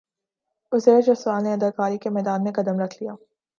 [0.71, 3.13] عزیر جسوال نے اداکاری کے میدان میں قدم رکھ لیا